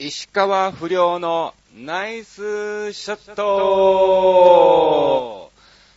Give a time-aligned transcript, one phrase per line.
[0.00, 5.52] 石川不良のナイスショット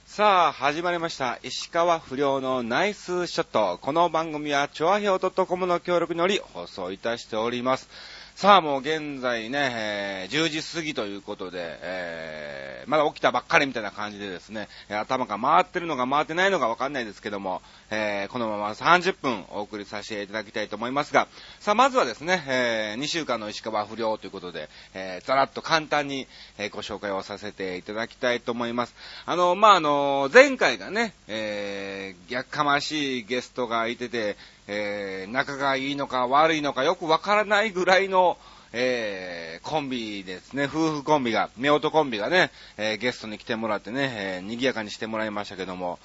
[0.05, 1.39] さあ、始まりました。
[1.41, 3.79] 石川不良のナイスショット。
[3.81, 7.89] この番組は、チョアヘオ .com の協力により放送いたしております。
[8.37, 21.27] さあ、もう現在ね、えー10時過ぎということで、えーまだ起きたばっかりみたいな感じでですね、頭が回ってるのか回ってないのかわかんないですけども、えーこのまま30分お送りさせていただきたいと思いますが、
[21.59, 26.27] さあ、まずはですね、え2週間の石川不良ということで、えーざらっと簡単に、
[26.71, 28.93] ご紹介をさせていただきたいと思います。
[29.25, 38.37] あの、まあ、あの、前回がね、えー、逆かましいゲストがいてて、えー、仲がいいのか悪いのかよくわからないぐらいの、
[38.73, 45.99] えー、コンビですね、夫婦コンビが、夫婦コンビがね、えーゲストに来てもらってね、えー、賑やかにしてもらいましたけども、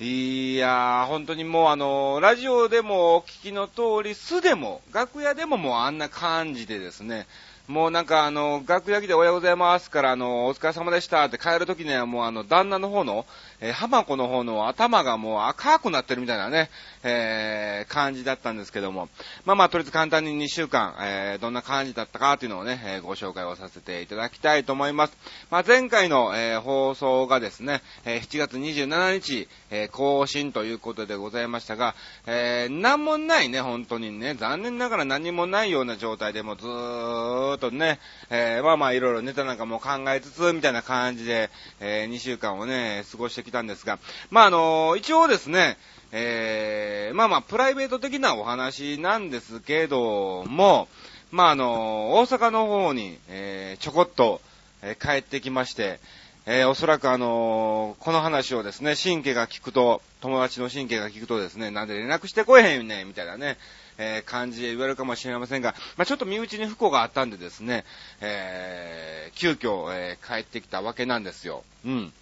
[0.00, 7.26] いやー、本当にもうあの、ラジオでもお聞きの通り、素でも、楽屋でももうあんな感じでですね、
[7.68, 13.24] もうなんかあの、楽屋来ておはようございますから、あの、お疲れ様でしたって帰るときにはもうあの、旦那の方の、
[13.60, 16.70] えー浜子の方の頭がもう赤くなってるみたいなね、
[17.02, 19.08] えー感じだったんですけども、
[19.44, 25.16] まあまあ、とりあえず簡単に2週間、えーどんな感じだったかっていうのをね、えーご紹介をさせていただきたいと思います。
[25.50, 31.94] まあ、前回の、えー放送がですね、えー7月27日、えー更新ということでございましたが、
[32.26, 37.98] えー、なんもないね、本当にね、残念ながら何もないような状態でもずーっとね、
[38.30, 43.98] えーまあまあいろいろネタなんかも考えつつ、みたいな感じで、え2週間をね、過ごしてきたんですが、
[44.30, 45.76] まああの一応ですね、
[46.12, 50.86] えー、まあまあプライベート的なお話なんですけども、
[51.30, 54.40] まああの大阪の方に、えーちょこっと、
[54.82, 55.98] えー帰ってきまして、
[56.44, 63.56] えーおそらくあのーこの話をですね、神経が聞くと、友達の神経が聞くとですね、なんで連絡してこえへんねん、みたいなね、
[63.96, 67.84] えー感じで言われるかもしれませんが、まあ、ちょっと身内に不幸があったんでですね、
[68.20, 71.64] えー急遽、えー帰ってきたわけなんですよ。
[71.86, 72.12] うん。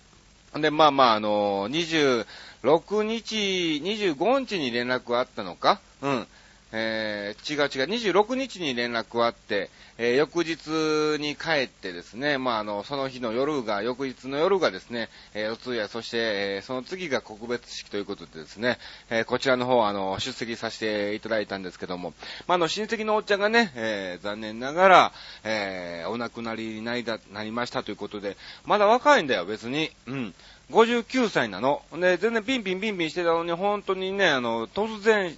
[0.60, 2.30] で、まあまあ、あのー
[2.62, 5.80] 6日、25日に連絡あったのか？
[6.02, 6.26] うん。
[6.72, 18.78] えー違う違う、26日に連絡あって、えー翌日に帰ってですね、まあ、あの、その日の夜が、翌日の夜がですね、えーお通夜、そして、えーその次が告別式ということでですね、
[19.10, 22.12] えーこちらの方、あの、出席させていただいたんですけども、
[22.46, 29.90] まあ、あの、親戚のおっちゃんがね、えー残念ながら、えーお亡くなりになりだ、なりましたということで、まだ若いんだよ、別に。
[30.06, 30.34] うん。
[30.70, 31.82] 59歳なの。
[31.92, 35.36] で、全然ピンピンピンピンしてたのに、本当にね、あの、突然、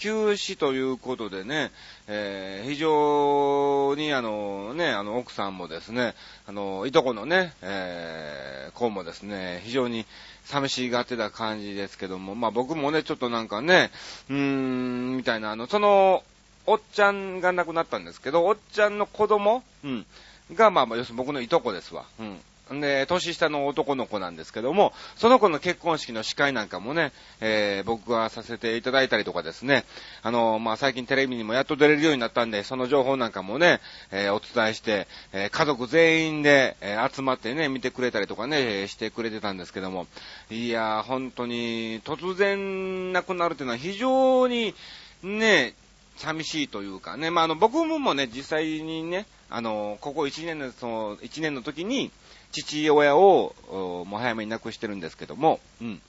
[0.00, 1.70] 休止ということでね、
[2.08, 6.14] えー非常にあのね、あの奥さんもですね、
[6.46, 10.06] あの、いとこのね、えー子もですね、非常に
[10.46, 13.90] 寂しがってた感じですけども、まあ僕もね、ちょっとなんかね、
[14.30, 16.22] うーん、みたいな、あの、その、
[16.66, 20.06] おっちゃんが亡くなったんですけど、おっちゃんの子供、うん、
[20.54, 22.06] が、まあまあ、要するに僕のいとこですわ。
[22.18, 22.40] うん。
[22.74, 29.84] んで、年下の男の子なんですけども、その子の結婚式の司会なんかもね、えー僕がさせていただいたりとかですね、
[30.22, 40.06] あのまあ、最近テレビにもやっと出れるようになったんで、その情報なんかもね、えーお伝えして、えー家族全員で、えー集まってね、見てくれたりとかね、えしてくれてたんですけども、
[40.50, 44.74] いやー、本当に、突然亡くなるっていうのは非常に、
[45.22, 45.74] ね、
[46.16, 52.10] 寂しいというかね、まあ、あの、僕もね、実際にね、あの、ここ1年の、その、1年の時に、
[52.52, 56.02] 父親を、もう早めに亡くしてるんですけども、うん。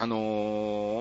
[0.00, 0.16] あの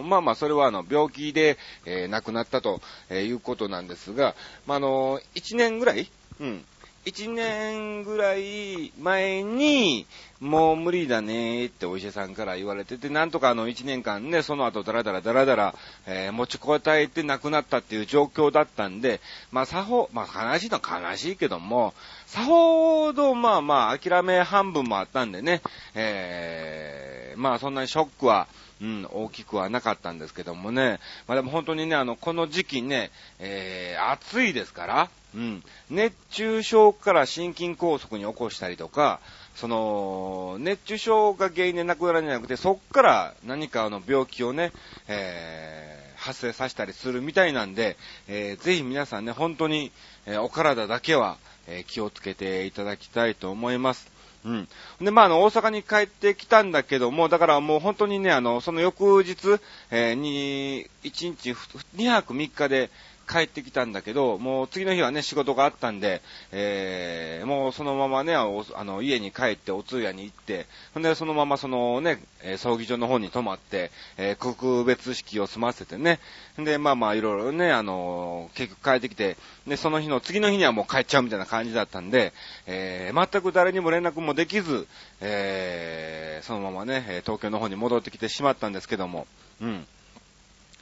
[0.01, 4.35] ーまあまあ、それはあの、病気で、えー亡くなったと、えいうことなんですが、
[4.65, 6.65] まあ、あのー、1年ぐらいうん。
[7.07, 10.05] 1年ぐらい前に、
[10.41, 15.75] もう無理だねってお医者さんから言われてて、なんとかあの1年間ね、その後ダラダラダラダラ、
[16.05, 19.21] えー持ちこたえて亡くなったっていう状況だったんで、
[19.53, 21.93] まあさほ、まあ悲しいのは悲しいけども、
[22.25, 25.61] さほどまあまあ諦め半分もあったんでね、
[25.95, 28.47] えーまあそんなにショックは、
[28.81, 30.99] うん、大きくはなかったんですけどもね。
[31.27, 39.19] まあでも本当にね、あの、この時期ね、えー、暑いですから、うん、熱中症から心筋梗塞に起こしたりとか、
[39.55, 44.71] その、熱中症が原因で亡くなるんじゃなくて、そっから何かの病気をね、
[45.07, 47.97] えー、発生させたりするみたいなんで、
[48.27, 49.91] えー、ぜひ皆さんね、本当に、
[50.25, 51.37] えーお体だけは、
[51.67, 54.11] えー気をつけていただきたいと思います。
[54.43, 54.67] うん。
[55.01, 59.59] で、まあ、あの、大阪に帰ってきたんだけども、だからもう本当にね、あの、その翌日、
[59.91, 61.51] えーに、1日、
[61.95, 62.89] 2泊3日で
[63.27, 66.21] 帰ってきたんだけど、もう次の日はね、仕事があったんで、
[66.51, 68.45] えー、もうそのままね、あ
[68.83, 72.19] の、家に帰ってお通夜に行って、ほんで、そのままそのね、
[72.57, 76.19] 葬儀場の方に泊まって、えー、告別式を済ませてね、
[76.57, 79.35] で、まあまあ、いろいろね、あの、結局帰ってきて、
[79.67, 82.33] で、その日の次の日にはもう帰っちゃうみたいな感じだったんで、
[82.65, 84.87] えー、全く誰にも連絡もできず、
[85.19, 89.27] えー、そのままね、東京の方に戻ってきてしまったんですけども、
[89.61, 89.87] うん。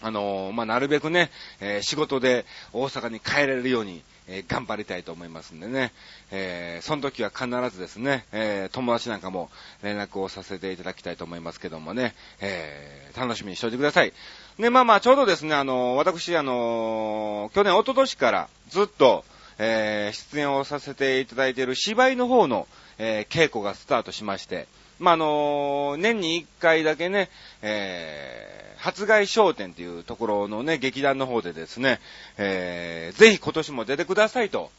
[0.02, 1.32] あのー、まあ、なるべくね、
[1.62, 5.94] えー、仕事で大阪に帰れるように、えー、頑張りたいと思いますんでね、
[6.32, 9.50] えその時は必ずですね、え友達なんかも
[9.84, 14.14] 連絡をさせていただきたいと思いますけどもね、え楽しみにしておいてください。
[14.60, 19.24] で、まあまあ、ちょうどですね、あの私、あの去年、一昨年からずっと、
[19.58, 24.68] え出演をさせていただいている芝居の方の、え稽古がスタートしまして、
[25.00, 27.30] まあ、あの年に一回だけね、
[27.62, 32.00] え発外商店というところのね、劇団の方でですね、
[32.38, 34.70] えー、ぜひ今年も出てくださいと、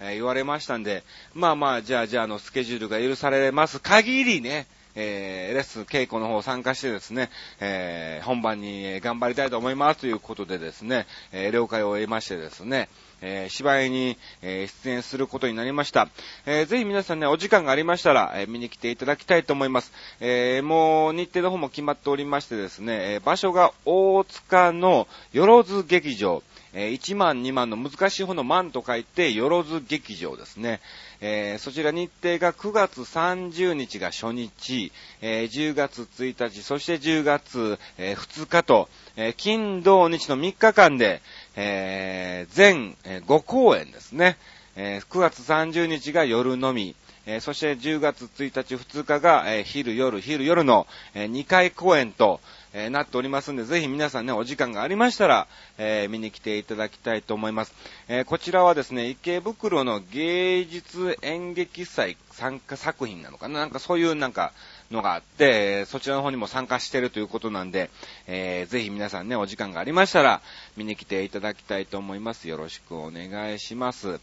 [0.00, 1.02] え、言われましたんで、
[1.34, 3.80] まあまあ、じゃあ、じゃあ、あの、スケジュールが許されます。
[3.80, 7.28] 限りね、えー、レッスン稽古の方参加してですね、
[7.60, 12.88] えー、本番に頑張りたいと思いますということでですね、えー、了解を得ましてですね、
[13.22, 16.08] えー、芝居に、え、出演することになりました。
[16.44, 19.92] えー、ぜひ皆さんね、お時間がありましたら、え、見に来ていただきたいと思います。
[20.20, 26.42] えー、もう日程の方も決まっておりましてですね、え、場所が大塚のよろず劇場、
[26.78, 30.80] え、1万2万の難しい方の万と書いて、よろず劇場ですね。
[31.22, 34.92] えー、そちら日程が9月30日が初日、
[35.22, 41.22] えー、10月1日、そして10月、えー、2日と、え金土日の3日間で、
[41.56, 44.36] え全、5公演ですね。
[44.76, 46.94] え9月30日が夜のみ、
[47.24, 52.40] えそして10月1日、2日が、え昼夜、昼夜の、え2回公演と、
[52.72, 55.48] え、なっておりますんで、ぜひ皆さんね、お時間がありましたら、
[55.78, 57.74] え、見に来ていただきたいと思います。
[58.08, 64.52] え、こちらはですね、池袋の芸術演劇祭参加作品なのかななんかそういうなんか、
[64.90, 67.90] のがあって、そちらの方にも参加してるということなんで、
[68.26, 70.40] えー、ぜひ皆さんね、お時間がありましたら、
[70.76, 72.48] 見に来ていただきたいと思います。
[72.48, 74.20] よろしくお願いします。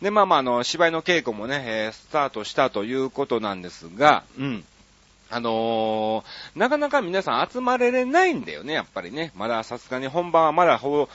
[0.00, 4.64] で、まあまあ、あの、芝居の稽古もね、えー、スタートしたということなんですが、うん。
[5.28, 9.32] あのー、なかなか皆さん集まれれないんだよね、やっぱりね。
[9.34, 11.08] まださすがに本番はまだほぼ、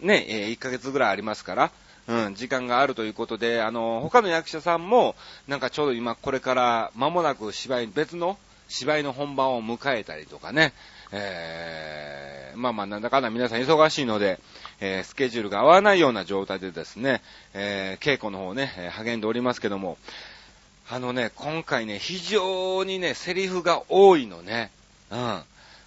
[0.00, 1.70] ね、え、1ヶ月ぐらいありますから、
[2.06, 5.16] うん、時間があるということで、あの、他の役者さんも、
[5.48, 10.72] なんかちょうど今これから間もなく芝居、別の芝居の本番を迎えたりとかね、
[11.12, 14.40] えー、まあまあなんだかんだ皆さん忙しいので、
[14.80, 17.22] えー、スケジュールが合わないような状態でですね、
[17.54, 19.96] えー、稽古の方ね、励んでおりますけども、
[20.90, 24.70] あのね、今回ね、非常にね、セリフが多いのね。
[25.10, 25.42] うん。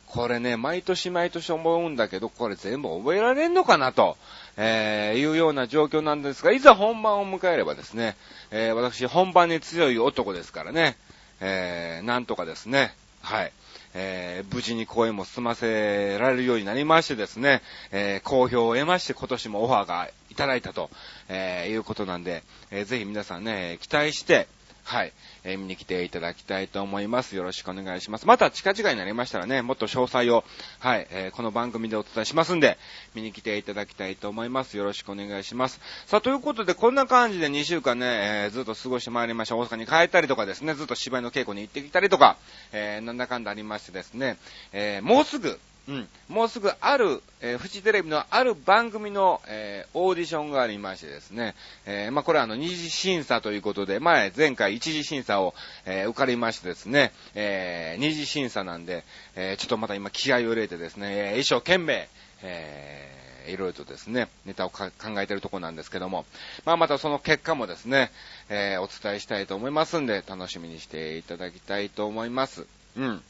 [0.07, 4.17] これね、毎年毎年思うんだけど、これ全部覚えられんのかなと、
[4.57, 8.15] えー、いうような状況なんですが、いざ本番を迎えればですね、
[8.51, 10.97] えー、私本番に強い男ですからね、
[11.39, 13.51] えー、なんとかですね、はい。
[13.93, 17.61] えー、無事に公演も済ませられるようになりましてですね、
[17.91, 20.89] えー、好評を得まして今年もオファーがいただいたと、
[21.29, 24.47] えー、いうことなんで、えー、ぜひ皆さんね、期待して、
[24.87, 25.11] はい、
[25.43, 27.35] えー、見に来ていただきたいと思います。
[27.35, 28.25] よろしくお願いします。
[28.25, 30.45] また近々になりましたらね、もっと詳細を、
[30.79, 32.77] はい、えー、この番組でお伝えしますんで、
[33.13, 34.77] 見に来ていただきたいと思います。
[34.77, 35.81] よろしくお願いします。
[36.05, 39.57] さあ、ということで、こんな感じで2週間ね、えー、ずっと過ごしてまいりました。
[39.57, 42.37] 大阪に帰ったりとかですね、ずっと芝居の稽古に行ってきたりとか、
[42.71, 44.37] えー、なんだかんだありましてですね、
[44.71, 46.07] えー、もうすぐ、うん。
[46.27, 51.55] もうすぐある、えー、フジテレビのある番組の、えー、オーディションがありましてですね、
[51.85, 62.09] えー、まあ、これはあの、二次審査ということで、前、前回一次審査を、え、受かりましてですね、えー、二次審査なんで、え、ちょっとまた今気合を入れてですね、え、一生懸命、
[62.41, 64.91] えー、いろいろとですね、ネタを考
[65.21, 66.25] えているところなんですけども、
[66.65, 68.11] まあ、またその結果もですね、
[68.49, 72.65] え、お伝えしたいと思いますんで、楽しみにしていただきたいと思います。
[72.97, 73.23] うん。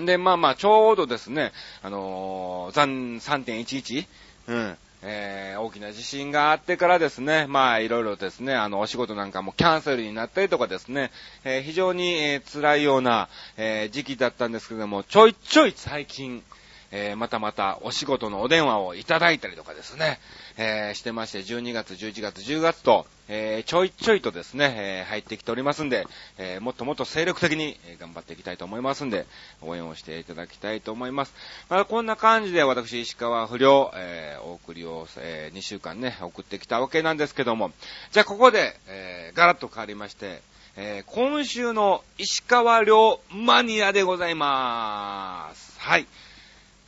[0.00, 4.06] んで、まあまあ、ちょうどですね、あのー、残3.11、
[4.48, 11.10] うん、えー、大きな地震があってからですね、まあ、いろいろですね、あの、お仕事なんかもキャンセルになったりとかですね、
[11.44, 16.42] えー、非常に、えー、辛いような、え、時期だったんですけども、ちょいちょい最近、
[16.96, 20.18] えー、またまたお仕事のお電話をいただいたりとかですね、
[20.56, 26.06] えー、してまして、12月、11月、10月と、えー、ちょいちょいとですね、え入ってきておりますんで、
[26.38, 29.26] えもっともっと精力的に頑張っていきたいと思いますんで、
[29.60, 31.34] 応援をしていただきたいと思います。
[31.68, 37.72] まあ、こんな感じで私、石川不良、えお送りを、え2週間ね、送ってきたわけなんですけども、
[38.12, 40.40] じゃあここで、えガラッと変わりまして、
[40.76, 45.80] え今週の石川遼マニアでございまーす。
[45.80, 46.06] はい。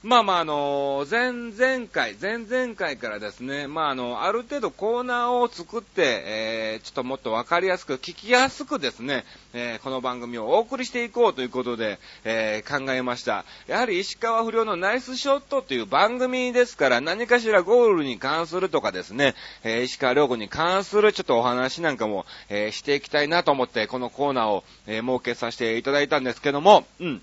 [0.04, 9.24] まあまあ、あの、前々回、前々回からですね、まああの、ある程度コーナーを作って、えー、ちょっともっとわかりやすく、聞きやすくですね、
[9.54, 13.44] えー、この番組をお送りしていこうということで、えー、考えました。
[13.66, 27.20] やはり石川不良のナイスショットという番組ですから、何かしらゴールに関するとかですね、えー、石川良子に関するちょっとお話なんかも、えー、していきたいなと思って、このコーナーを、えー、設けさせていただいたんですけども、うん。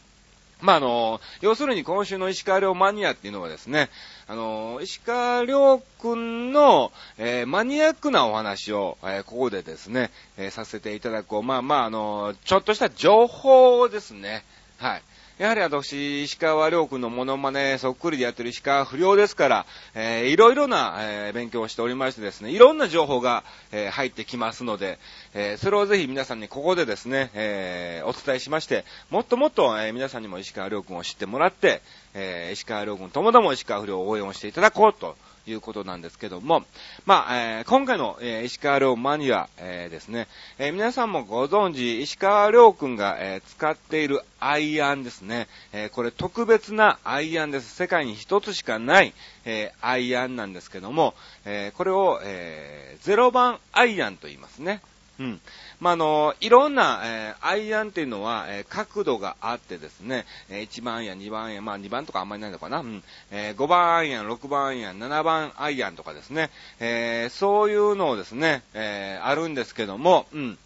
[0.62, 3.90] まあ、あの、要するに今週の石川遼マニアっていうのはですね、
[4.28, 11.44] あの、石川遼くんの、えー、マニアックなお話を、えー、ここでですね、えー、させていただこう。
[11.44, 14.44] まあまあ、あの、ちょっとした情報をですね。
[14.78, 15.02] はい。
[15.38, 24.98] やはり私、石川良君のモノマネそっくりでやってる石川不良ですから、えー、いろいろな、えー、勉強をしておりましてですね、いろんな情報が、えー、入ってきますので、
[25.34, 31.82] えー、それをぜひ皆さんにここでですね、えー、お伝えしまして、もっともっと、えー、皆さんにも石川良君を知ってもらって、
[32.14, 36.64] えー、石川良君ともども石川不良を応援をしていただこうということなんですけども、
[37.06, 47.76] まあ、えー、今回の、えー、石川遼マニア、えー、ですね、え皆さんもご存知、石川遼くんが、え使っているアイアンですね、えこれ特別なアイアンです。
[47.76, 49.14] 世界に一つしかない、
[49.46, 51.14] えアイアンなんですけども、
[51.46, 54.82] えこれを、え0番アイアンと言いますね。
[55.20, 55.42] うん。
[55.80, 63.04] まあ、の、いろんな、えー、アイアンっていうのは、えー、角度があってですね、えー、1番アイアン、2番アイアン、まあ、2番とかあんまりないのかな、うん。
[63.32, 70.58] えー、5番アイアン、6番アイアン、7番アイアンとかですね、え、そういうのをですね、え、あるんですけども、うん。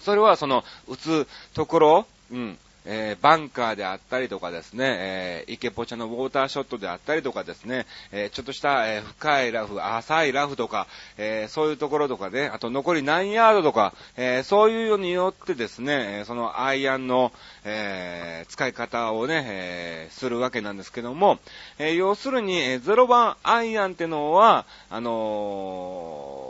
[0.00, 2.58] それはその、打つところ、うん。
[2.86, 10.86] えー、バンカーであったりとかですね、えー、池ポチャのウォーターショットであったりとかですね、えー、ちょっとした、え深いラフ、浅いラフとか、
[11.16, 17.32] えそういうところとかね、あと残り何ヤードとか、えそういうのによってですね、そのアイアンの、
[17.64, 21.38] え使い方をね、えするわけなんですけども、
[21.78, 26.44] え要するに、え0番アイアンってのは、あの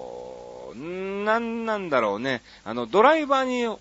[0.75, 3.79] なんなんだろうね、あの、ドライバーに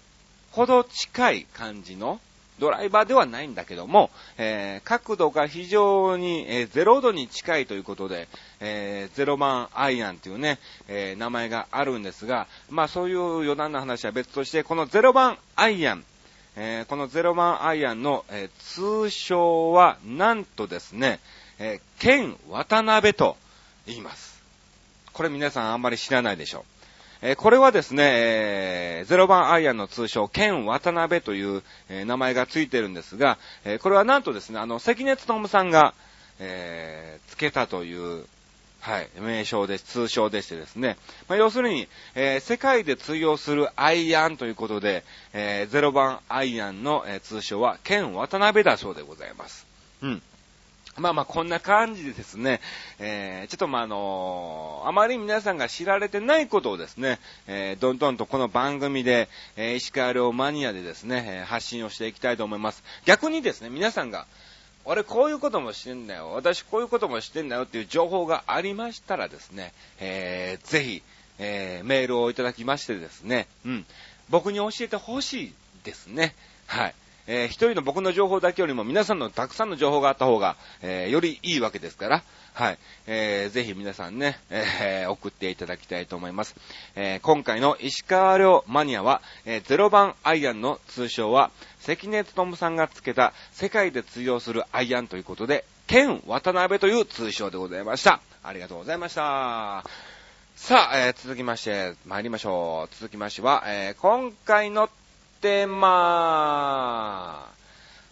[0.51, 2.19] ほど近い感じの、
[2.63, 8.29] ドライバーではないんだけども、えー、角度が非常に、えー、0度に近いということで、
[8.61, 16.05] えー、0番アイアンというね、えー、名前があるんですが、まあそういう余談な話は別として、この0番アイアン、
[16.55, 21.19] えー、この0番アイアンの、えー、通称は、なんとですね、
[21.59, 23.35] えー、ケン渡辺と
[23.85, 24.41] 言います。
[25.11, 26.72] これ皆さんあんまり知らないでしょう。
[27.25, 35.93] えこれはですね、え、0番アイアンの通称、ケン渡辺という、え、名前がついてるんですが、え、これはなんとですね、あの、関根勤さんが、
[36.39, 38.25] えー、つけたという、
[38.81, 40.97] はい、名称で、通称でしてですね。
[41.29, 49.65] まあ、要するに、えー、世界で通用するアイアンということで、えー、0番アイアンの、えー、通称は、ケン渡辺だそうでございます。
[50.01, 50.21] うん。
[50.97, 52.61] まあまあこんな感じでですね、
[52.99, 62.83] えー、ちょっとまああのー、あまり皆さんが知られてないことをですね、えー、どんどんとこの番組で、えー、石川遼マニアでですね、え発信をしていきたいと思います。
[63.05, 64.27] 逆にですね、皆さんが、
[64.85, 71.01] 俺こういうこともしてんだよ、私こういうこともしてんだよっていう情報がありましたらですね、えー、ぜひ、
[71.39, 73.85] えー、メールをいただきましてですね、うん、
[74.29, 76.35] 僕に教えてほしいですね。
[76.67, 76.95] はい。
[77.27, 82.77] えー、一人の僕の情報だけよりも皆さんのたくさんの情報があった方が、えー、よりいいわけですから、はい。
[83.07, 86.55] えー、ぜひ皆さんね、えー、送っていただきたいと思います。
[86.95, 91.49] えー、今回の石川遼マニアは、えー、0番アイアンの通称は、
[91.79, 98.21] 関根勤さんがつけた世界で通用するアイアンということで、ケン渡辺という通称でございました。
[98.43, 99.83] ありがとうございました。
[100.55, 102.95] さあ、えー、続きまして、参りましょう。
[102.95, 104.89] 続きましては、えー、今回の
[105.43, 107.51] テーマ、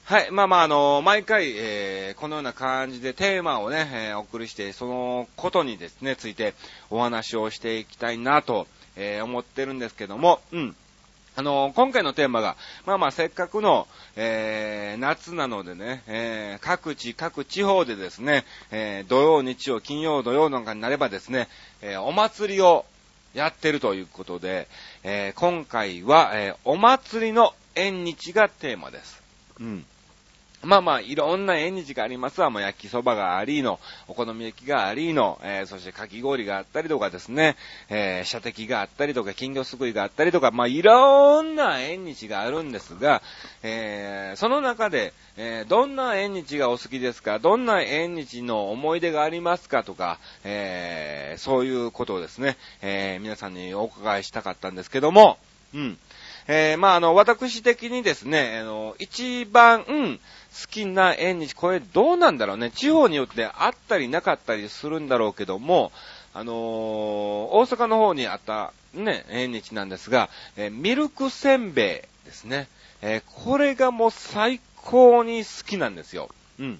[0.03, 0.31] はい。
[0.31, 6.55] まあまあ、あの、毎回、えー、このような感じでテーマをね、えー、お送りして、そのことにですね、ついて
[6.89, 10.75] お話をしていきたいなと、えー、思ってるんですけども、うん。
[11.37, 21.47] あの、今回のテーマが、まあまあ、せっかくの、えー、夏なのでね、えー、各地、各地方でですね、えー、土曜、日曜、金曜、土曜なんかになればですね、
[21.81, 22.83] えー、お祭りを
[23.33, 24.67] やってるということで、
[25.03, 29.21] えー、今回は、えー、お祭りの縁日がテーマです。
[29.59, 29.85] うん。
[30.63, 32.49] まあまあ、いろんな縁日がありますわ。
[32.51, 37.55] もう焼きそばがありの、お好み焼きがありの、えー、そしてかき氷があったりとかですね、
[37.89, 43.23] えー、射的があったりとか、金魚すくいがあったりとか、まあいろんな縁日があるんですが、
[43.63, 47.39] えー、その中で、えー、どんな縁日がお好きですか？
[47.39, 49.83] どんな縁日の思い出がありますか？
[49.83, 55.39] とか、えー、そういうことをですね、えー、皆さんにお伺いしたかったんですけども、
[55.73, 55.97] うん。
[56.47, 60.19] えー、まあ、あの、私的にですね、あの、一番、うん
[60.51, 62.71] 好きな縁日、これどうなんだろうね。
[62.71, 65.93] 地方によってあったりなかったりするんだろうけども、
[66.33, 72.67] あのー、大阪の方にあった、ね、縁日なんですが、えー、ミルクせんべいですね。
[73.01, 76.29] えー、これがもう最高に好きなんですよ。
[76.59, 76.79] うん。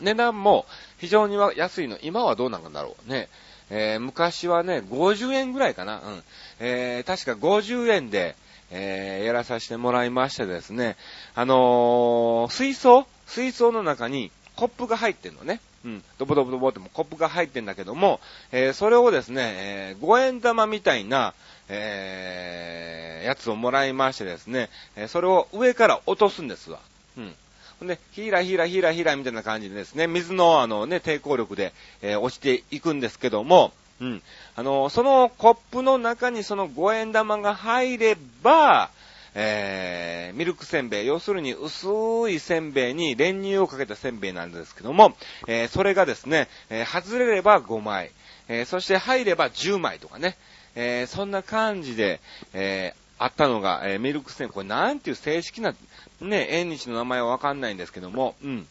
[0.00, 0.64] 値段も
[0.98, 1.98] 非常に安いの。
[2.02, 3.28] 今はどうなんだろうね。
[3.68, 5.96] え、昔はね、50円ぐらいかな。
[5.96, 6.22] うん。
[6.60, 8.36] え、確か50円で、
[8.70, 10.96] えー、やらさせてもらいましてですね、
[11.34, 13.06] あのー、水槽？
[13.26, 15.60] 水槽の中にコップが入ってんのね。
[15.84, 16.02] うん。
[16.18, 18.20] ドボドボドボってもコップが入ってんだけども、
[18.50, 21.34] えー、それをですね、えー、5円玉みたいな、
[21.68, 26.80] えー、やつをもらいましてですね、えそれを上から落とすんですわ。
[27.16, 27.34] うん。
[27.78, 34.22] ほんで、ヒーラヒーラヒーラヒーラみたいな感じでですね、水のあのね、抵抗力で、え、落ちていくんですけども、うん。
[34.54, 38.90] あの、そのコップの中にその5円玉が入れば、
[39.34, 41.88] えー、ミルクせんべい、要するに薄
[42.30, 45.14] いせんべいに練乳をかけたせんべいなんですけども、
[45.46, 48.12] えー、それがですね、えー、外れれば5枚、
[48.48, 50.38] えー、そして入れば10枚とかね、
[50.74, 52.20] えー、そんな感じで、
[52.54, 55.74] えー、あったのが、えー、ミルクせんべい、これなんていう正式な
[56.20, 58.66] ね、縁日の名前はわかんないんですけども、うん。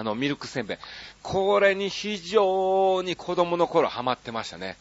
[0.00, 0.78] あの、ミルクせんべい。
[1.22, 4.78] これに非常に子供の頃ハマってましたね。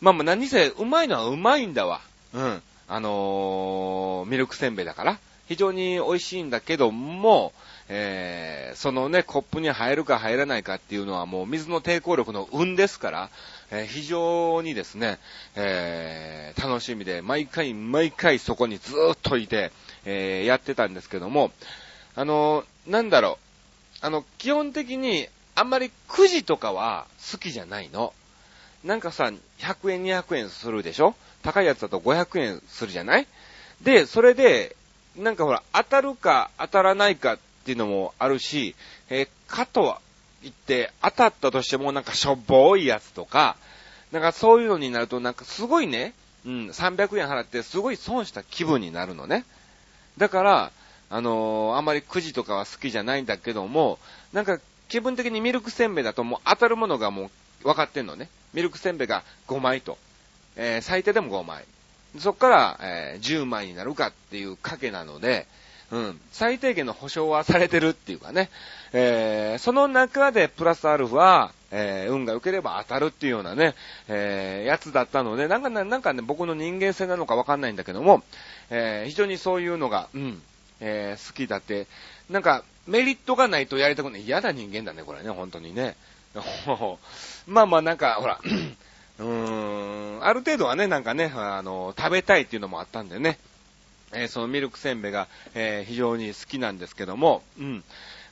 [0.00, 2.00] まあまあ何せ、うまいのはうまいんだわ。
[2.32, 2.62] うん。
[2.88, 5.18] あのー、ミルクせんべいだから。
[5.48, 7.52] 非常に美味しいんだけども、
[7.90, 13.28] えー、そのね、コップに入るか入らないかっていうのはもう水の抵抗力の運ですから、
[13.70, 15.18] えー、非常にですね、
[15.56, 19.72] えー、楽しみで、毎回毎回そこにずーっといて、
[20.06, 21.50] えー、やってたんですけども、
[22.16, 23.51] あの、なんだろう、
[24.02, 28.12] あの、基本的に、あんまりくじとかは好きじゃないの。
[28.84, 31.14] なんかさ、100円200円するでしょ？
[31.42, 33.26] 高いやつだと500円するじゃない？
[33.82, 34.76] で、それで、
[35.16, 38.74] なんかほら、当たるか当たらないかっていうのもあるし、
[39.08, 40.00] えー、かとは
[40.42, 43.56] 言って当たったとしてもなんかしょぼいやつとか、
[44.10, 49.44] なんかそういうのになるとなんかすごいね、うん、300円払ってすごい損した気分になるのね。
[50.18, 50.72] だから、
[51.12, 53.98] あのー、あんまりくじとかは好きじゃないんだけども、
[54.32, 57.30] なんか気分的にミルクせんべいだともう当たるものがも
[57.62, 58.30] う分かってんのね。
[58.54, 59.98] ミルクせんべいが5枚と。
[60.56, 61.66] えー、最低でも5枚。
[62.18, 65.46] そっから、えー、10枚になるかっていう賭けなので、
[65.90, 68.48] うん、最低限の保証はされてるっていうかね、
[68.94, 73.74] えー、その中でプラスアルファ、えー、運が良ければ当たるっていうようなね、
[74.08, 78.22] えー、やつだったので、なんか、なんかね、僕の人間性なのかわかんないんだけども、
[78.70, 80.42] えー、非常にそういうのが、うん、
[80.82, 81.86] えー、好きだって、
[82.28, 84.22] なんか、メリットがないとやりたくない。
[84.22, 85.96] 嫌な人間だね、これね、本当にね。
[87.46, 88.40] まあまあなんか、ほら、
[89.18, 93.38] うーん、ある程度はね、なんかね、あの、食べたいっていうのもあったんでね、
[94.12, 97.84] えー、そのミルクせんべいが、えー、非常に好きなんですけども、うん。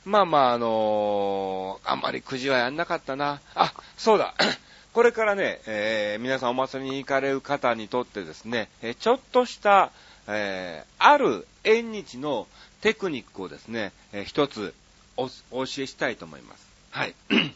[0.03, 3.39] まあまあ、あのー、あんまりくじはやんなかったな。
[3.55, 4.33] あ、そうだ。
[4.93, 9.91] これからね、え、皆さんお祭りに行かれる方にとってですね、えちょっとした、
[10.27, 12.47] えある縁日の
[12.81, 14.73] テクニックをですね、え一つ
[15.17, 16.67] おお教えしたいと思います。
[16.91, 17.15] はい。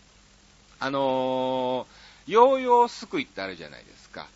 [0.79, 1.87] あの
[2.27, 4.27] ヨーヨーすくいってあるじゃないですか。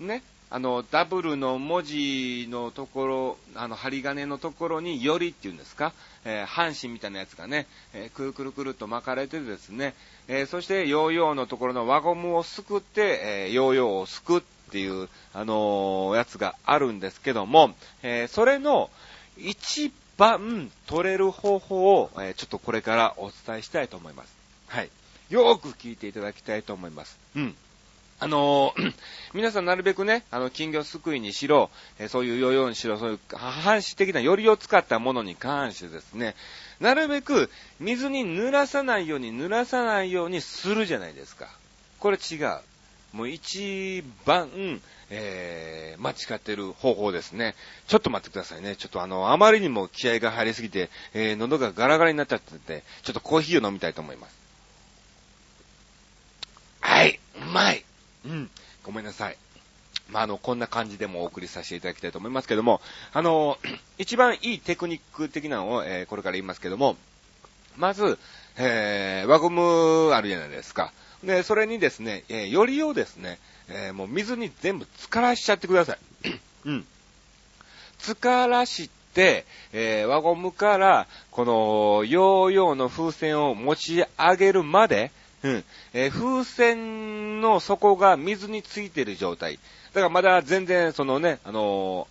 [0.00, 0.22] ね。
[0.50, 5.92] あの、ダブルの文字のところ、あの、針金のところに、よりっていうんですか、
[6.24, 9.94] えー、半紙みたいなやつがね、えー、くるくるくるっと巻かれてですね、
[10.26, 18.90] えー、そして、ヨーヨーのところの輪ゴムをすくって、えヨーヨーをすくっっていう、あのやつがあるんですけども、えそれの、
[19.38, 24.34] 一番取れる方法を、えちょっとこれからお伝えしたいと思います。
[24.68, 24.90] はい。
[25.30, 27.18] よーく聞いていただきたいと思います。
[27.34, 27.56] うん。
[28.20, 28.94] あのー、
[29.32, 36.34] 皆さんなるべくね、あの、金魚すくいにしろ、えそういうヨーヨーにしろ、そういう反射的なよりを使ったものに関してですね、
[36.80, 41.48] なるべく水に濡らさないように濡らさないようにするじゃないですか。
[42.00, 42.58] これ違う。
[43.12, 47.54] もう一番、えー、間違ってる方法ですね。
[47.86, 48.76] ちょっと待ってくださいね。
[48.76, 54.38] ちょっとあの、あまりにも気合が入りすぎて、えー、喉がガラガラになっちゃってて、ちょっとコーヒーを飲みたいと思います。
[56.80, 57.84] はい、うまい。
[58.26, 58.50] うん。
[58.82, 59.36] ごめんなさい。
[60.10, 62.80] まあ、あの、こんな感じでもお送りさせていただきたいと思いますけども、
[63.12, 63.58] あの、
[63.98, 66.96] 一番いいテクニック的なのを、えー、これから言いますけども、
[67.76, 68.18] まず、
[68.56, 70.92] えー、輪ゴムあるじゃないですか。
[71.24, 75.98] で、それにですね、えー、よりをですね、えー、もう水に全部浸からしちゃってください。
[76.66, 76.86] うん。
[77.98, 85.10] 浸からして、えー、輪ゴムから、この、ヨーヨーの風船を持ち上げるまで、
[85.42, 85.64] うん。
[85.92, 89.58] えー、風船の底が水についてる状態。
[89.92, 92.06] だからまだ全然、そのね、あの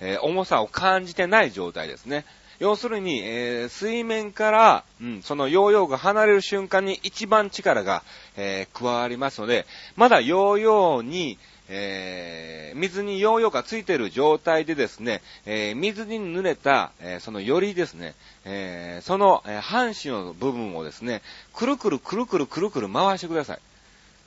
[0.00, 2.24] えー、重さを感じてない状態ですね。
[2.58, 8.02] 要するに、えー、水面から、うん、そのヨーヨーが離れる瞬間に一番力が、
[8.36, 9.66] えー、加わりますので、
[9.96, 11.38] まだヨーヨーに、
[11.68, 18.14] えー、水にヨーヨーがついている状態でですね、えー、水に濡れた、えー、そのよりですね、
[18.44, 23.58] えその、え半紙の部分をですね、くるくるくるくるくるくる回してください。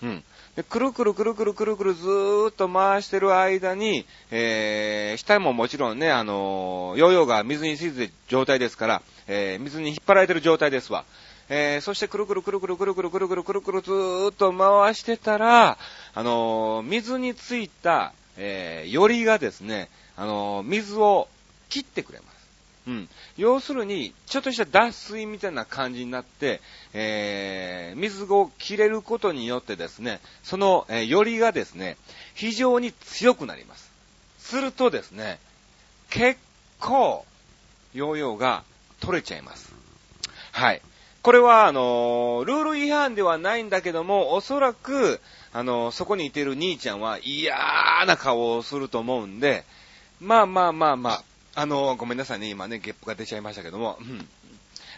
[0.04, 0.24] うん。
[0.64, 11.06] くるくるくるくるくるくるずーっと回してる間に、えー、下ももちろんね、あのー、ヨーヨーが水についてる状態ですから、えー、水に引っ張られてる状態ですわ。
[11.50, 15.78] えー、そしてくるくるくるくるくるくるくるくるくるくるずーっと回してたら、
[16.14, 21.28] あのー、水についた、えー、よりがですね、あのー、水を
[21.70, 22.29] 切ってくれます。
[22.90, 23.10] うん。
[23.38, 26.60] 要するに、ちょっとした脱水みたいな感じになって、
[26.94, 31.98] えー、水を切れることによってですね、その、えー、よりがですね、
[32.34, 33.92] 非常に強くなります。
[34.40, 35.38] するとですね、
[36.10, 36.40] 結
[36.80, 37.26] 構、
[37.94, 38.64] ヨーヨーが
[39.00, 39.72] 取れちゃいます。
[40.52, 40.82] はい。
[41.22, 45.22] これは、あのー、ルール違反ではないんだけども、おそらく、
[45.54, 47.56] あのー、そこにいてる兄ちゃんは嫌
[48.08, 49.64] な顔をすると思うんで、
[50.20, 51.24] まあまあまあまあ、
[51.60, 54.26] あの、ごめんなさいね、今ね、ゲップが出ちゃいましたけども、うん。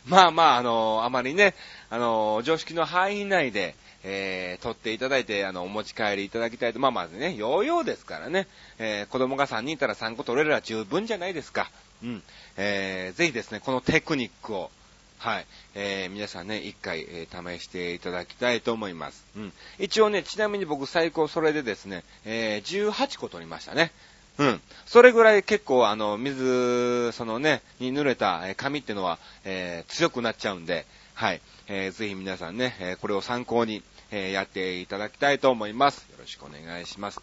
[0.06, 1.56] まあまあ、あのあまりね、
[1.90, 6.80] あの常識の範囲内で、えー、取っていただいて、あの、お持ち帰りいただきたいと。
[6.80, 8.48] まあまずね、ヨーヨーですからね、
[8.78, 11.72] えー、子供が3人いたら3個取れれば十分じゃないですか。
[12.04, 12.24] うん。
[12.58, 14.70] えー、ぜひですね、このテクニックを、
[15.18, 15.46] はい。
[15.74, 19.26] えー、皆さんね、一回、えー、試していただきたいと思います。
[19.36, 19.54] うん。
[19.80, 23.92] 一応ね、ちなみに僕最高それでですね、えー、18個取りましたね。
[24.38, 24.62] うん。
[24.86, 31.42] それぐらい結構、あの、水、そのね、に濡れた紙ってのは、えー、強くなっちゃうんで、はい。
[31.68, 36.08] えー、ぜひ皆さんね、えー、これを参考に、えー、やっていただきたいと思います。
[36.12, 37.22] よろしくお願いします。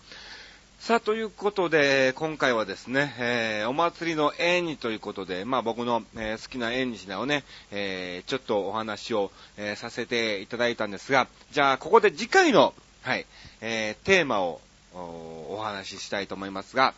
[0.79, 7.43] さあ、ということで、今回はですね、えー、お祭りの縁日ということで、まあ僕の、えー、好きな縁日をね、
[7.73, 13.27] えー、ちょっとお話を、えさせていただいたんですが、じゃあ、ここで次回の、はい、
[13.61, 14.61] えテーマを
[14.95, 16.95] お話ししたいと思いますが、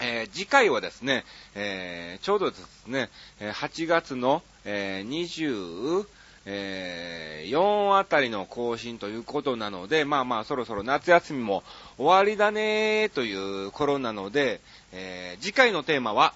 [0.00, 6.06] え次回はですね、えちょうどですね、8月の、え20、
[6.44, 11.62] えー、4あたりの更新ということなので、まあまあそろそろ夏休みも
[11.98, 14.60] 終わりだねという頃なので、
[14.92, 16.34] えー、次回のテーマは、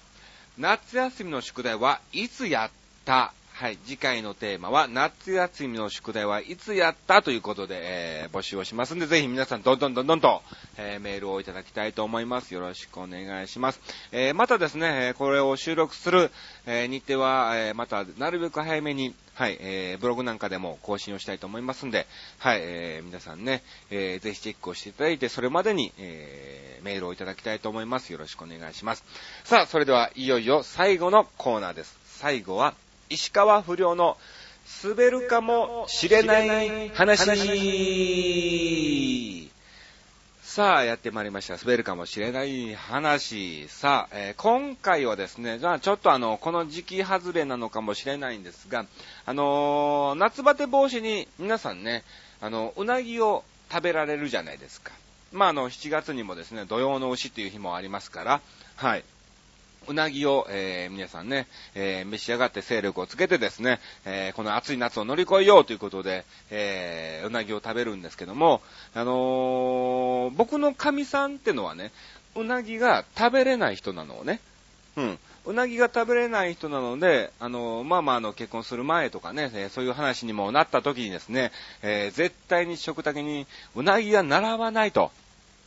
[0.57, 2.71] 夏休みの宿題はいつやっ
[3.05, 10.43] たはい、次回のテーマは、夏休みの宿題はいつやったということで、えー、募集をしますんで、ぜひ皆さん、どんどんどんどんと、
[10.77, 12.53] えー、メールをいただきたいと思います。
[12.53, 13.81] よろしくお願いします。
[14.11, 16.29] えー、またですね、これを収録する、
[16.67, 22.05] え日程は、えまた、なるべく早めに、はい、えー、ブログなんかでも更新をしたいと思いますんで、
[22.37, 28.11] はい、えー、皆さんね、えー、ぜひチェックをしていただいて、それまでに、えー、メールをいただきたいと思います。
[28.13, 29.03] よろしくお願いします。
[29.45, 31.97] さあ、それでは、いよいよ最後のコーナーです。
[32.05, 32.75] 最後は、
[33.09, 34.17] 石川不良の
[34.83, 37.17] 滑るかもしれない話。
[40.41, 41.55] さあ、やってまいりました。
[41.55, 43.67] 滑るかもしれない話。
[43.69, 48.85] さあ、えー、今回はですね、じゃあちょっとあの、この時期外れなのかもしれないんですが、
[49.25, 52.03] あのー、夏バテ防止に皆さんね、
[52.41, 54.91] あの、うなぎを食べられるじゃないですか。
[55.31, 58.41] まあ、あの、7月にもですね、土曜の牛っていう日もありますから、
[58.77, 59.03] はい。
[59.87, 68.61] うなぎを、えー、皆さんね、えー、召し上がって勢力をつけてですね、えー、この暑い夏を乗り越えようということで、えうなぎを食べるんですけども、
[68.93, 71.91] あの僕の神さんってのはね、
[72.35, 74.39] うなぎが食べれない人なのをね、
[74.97, 75.19] うん。
[75.45, 85.11] うなぎが食べれない人なので、あの、まあまあ、あの、結婚する前とかね、えそういう話にもなった時にですね、えー、絶対に食卓にうなぎが並ばないと。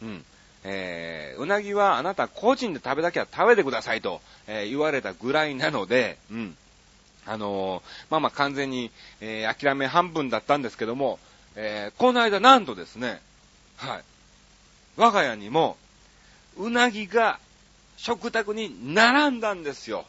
[0.03, 0.25] うん。
[0.65, 6.57] えー、うなぎはあなた個人で食べなきゃ食べてくださいと、えー、言われたぐらいなので、うん。
[7.27, 11.19] あのー、まあまあ完全に、えー、諦め半分だったんですけども、
[11.57, 13.21] えー、この間なんとですね、
[13.77, 14.03] はい。
[14.97, 15.77] 我が家にも、
[16.57, 17.39] うなぎが
[17.97, 20.05] 食卓に並んだんですよ。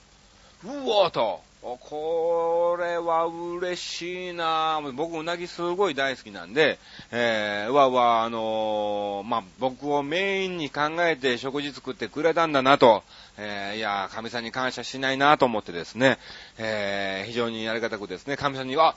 [0.66, 1.42] うおーと。
[1.62, 6.80] これは嬉しいなぁ僕、うなぎすごい大好きなんで、
[7.12, 13.04] えー、わわ、あのー、まあ、僕をメインに考えて食事作ってくれたんだなと、
[13.38, 16.17] えー、いや、神さんに感謝しないなと思ってですね、
[16.58, 18.95] えー、非常にありがたくですね、神さんには、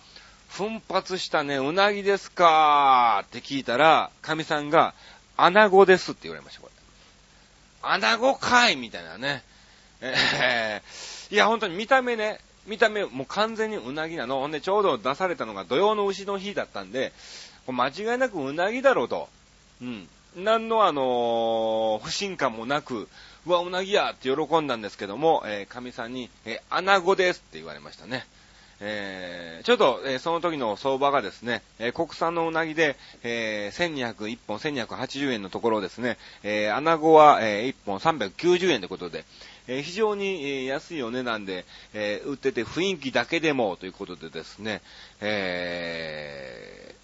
[0.48, 4.94] 奮発したね、うなぎですかーって聞いたら、神さんが、
[5.36, 6.72] 穴子ですって言われました、これ。
[7.82, 9.42] 穴子かいみたいなね。
[10.00, 14.40] えー、いや、本当に見た目ね、見た目、もう完全にうなぎなの。
[14.40, 17.12] ほんで、ちょうど出されたのが土曜の牛の日だったんで、
[17.66, 19.28] 間違いなくうなぎだろうと。
[19.82, 20.08] うん。
[20.36, 23.08] 何のあの不信感もなく、
[23.46, 28.26] うわ、うなぎやって喜んだんですけども、えー、神さんに、えー、穴子ですって言われましたね。
[28.80, 39.24] えー、ちょっと、えー、その時の相場がですね、えー、国産のうなぎで、えー、1201本1280円のところですね、えー、穴子は、えー、1本390円ということで、
[39.66, 44.82] えー、非常に、安いお値段で、えー、売ってて雰囲気だけでもということでですね、
[45.20, 46.94] え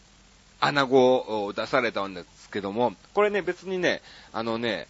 [0.60, 4.88] ー、穴子を出されたんですけども、これね、別にね、あのね、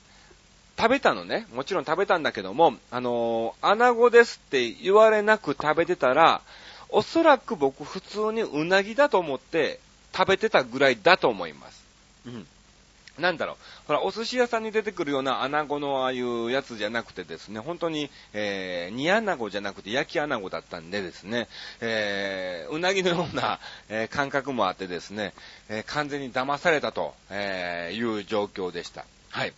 [0.77, 1.47] 食べたのね。
[1.53, 6.41] もちろん食べたんだけども、あのー、穴子ですって言われなく食べてたら、
[6.89, 9.79] おそらく僕普通にうなぎだと思って
[10.17, 11.85] 食べてたぐらいだと思います。
[12.27, 12.47] うん。
[13.21, 13.57] なんだろう。
[13.87, 21.49] ほら、お寿司屋さんに出てくるような穴子のああいうやつじゃなくてですね、本当に、えー、煮穴子じゃなくて焼き穴子だったんでですね、
[21.81, 25.33] えー、うなぎのような、えー、感覚もあってですね、
[25.69, 29.05] えー、完全に騙されたと、えー、いう状況でした。
[29.31, 29.53] はい。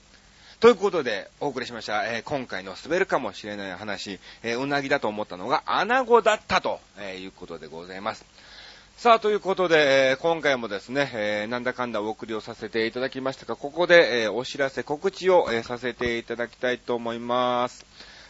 [0.62, 8.24] ということで、お送りしました、えー、今回の滑るかもしれない話、えー、うなぎだと思ったのが、穴子だったと、え、いうことでございます。
[9.02, 17.84] さあ、ということで、えー、今回もですね、えー、なんだかんだお送りをさせていただきましたが、ここで、えー、お知らせ、告知を、えさせていただきたいと思います。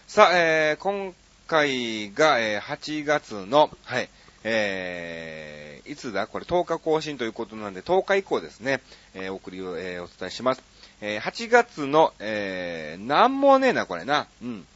[0.06, 1.12] さあ、え今
[1.46, 4.08] 回が、え8月の、はい、
[4.44, 6.26] えーいつだ？
[6.26, 8.80] これ10日更新ということなんで、10日以降ですね、
[9.12, 10.62] えお送りを、えお伝えします。
[11.02, 14.26] え、8月の、えー、なんもねえな、これな。
[14.42, 14.66] うん。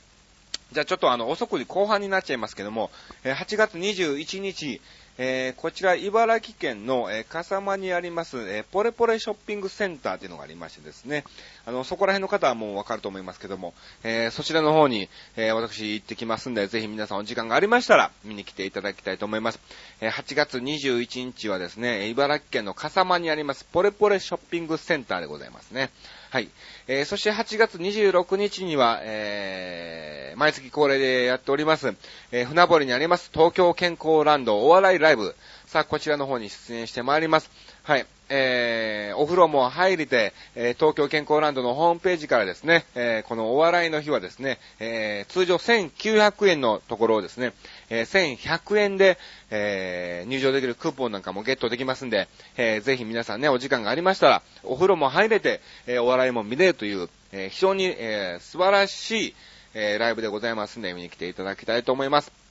[0.73, 2.91] じゃあちょっとあの、遅くに後半になっちゃいますけども、
[3.25, 4.83] え、8月21日、
[5.19, 11.25] えー、こちら茨城県の、えー、笠間にあります、えー、ポレポレショッピングセンターというのがありましてですね、
[11.65, 13.73] あの、そこら辺の方はもうわかると思いますけども、
[14.05, 19.61] えそちらの方に、え私行ってきますんで、ぜひ皆さんお時間がありましたら見に来ていただきたいと思います。
[20.01, 25.91] え8月21日はですね、茨城県の笠間にありますポレポレショッピングセンターでございますね。
[26.31, 26.49] はい。
[26.89, 31.95] えー、そして8月26日には、えー、毎月恒例でやっております、
[32.33, 35.35] えー、船堀にあります東京健康ランドお笑いライブ。
[35.67, 37.51] さあ、こちらの方に出演してまいります。
[37.83, 38.07] はい。
[38.29, 47.53] えー、お風呂も入りて、えー、東京健康ランドのホームページからですね、えー、このお笑いの日はですね、えー、通常1900円のところをですね、
[47.91, 49.19] えー、1100円で、
[49.51, 59.35] えー、入場できるクーポンなんかもゲットできますんで、えー、ぜひ皆さんね、お時間がありましたら、お風呂も入れて、え、お笑いも見れるという、え、非常に、え、素晴らしい、
[59.75, 62.46] え、ライブでございますんで、見に来ていただきたいと思います。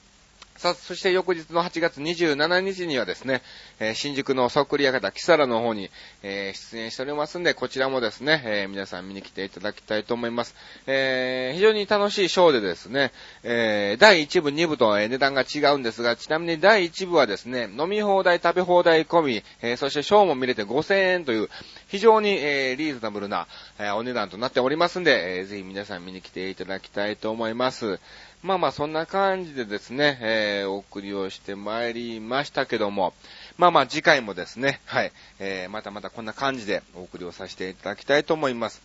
[0.58, 3.42] さあ、そして翌日の8月27日にはですね、
[3.78, 5.90] えー、新宿のそっくり館キサラの方に、
[6.22, 10.54] えー、出演しておりますんで、こちらもですね、えー、皆さん見に来ていただきたいと思います。
[10.86, 21.50] え非常に楽しいショーでですね、え第1部、2部と値段が違うんですが、ちなみに第1部はですね、飲み放題、食べ放題込み、えそしてショーも見れて5000円という、
[21.88, 23.46] 非常に、えリーズナブルな、
[23.78, 28.00] えお値段となっておりますんで、えぜひ皆さん見に来ていただきたいと思います。
[28.46, 33.12] まあまあそんな感じでですね、えー、お送りをしてまいりましたけども、
[33.58, 38.82] まあまあ次回もですね、はい、えー、またまたこんな感じでお送りをさせていただきたいと思います。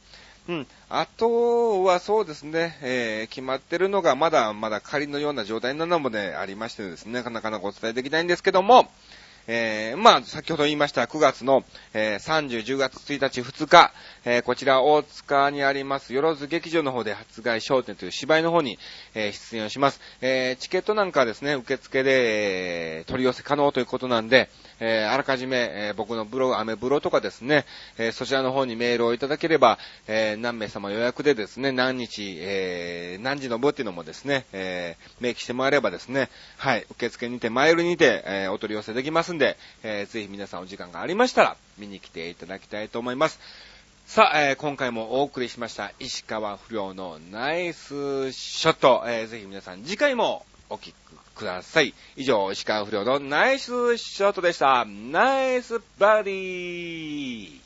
[0.49, 0.67] うん。
[0.89, 8.89] あとはそうですね、えー、決まってるのがまだまだ仮のような状態なのもね、ありましてですね、なかなかお伝えできないんですけども、
[9.47, 13.93] えー、まあ、先ほど言いました9月の、えー、30、10月1日、2日、
[14.25, 18.77] えー、こちら大塚にあります、よろず劇場の方で発売商店という芝居の方に、
[19.13, 19.99] えー、出演をします。
[20.21, 24.49] えー、チケットなんかはですね、受付で、えー、取り寄せ可能ということなんで、
[24.81, 27.65] えー、あらかじめ、えー、僕のブログ、アメブロとかですね、
[27.99, 43.39] えー、そちらの方にメールをいただければ、え、何名様予約でですね、何日、え、何時の部っていうのもですね、え、明記してもらえればですね、はい、受付にて、マイルにて、え、お取り寄せできますんで、えー、ぜひ皆さんお時間がありましたら、見に来ていただきたいと思います。
[44.07, 50.95] さあ、えー、今回もお送りしました石川不良のナイスショット、えー、ぜひ皆さん次回もお聞き
[51.35, 51.93] ください。
[52.15, 54.85] 以上、石川不良のナイスショットでした。
[54.85, 57.60] ナイスバディー